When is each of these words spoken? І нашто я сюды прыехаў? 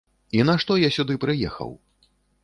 І 0.37 0.45
нашто 0.49 0.77
я 0.83 0.89
сюды 0.95 1.17
прыехаў? 1.25 1.75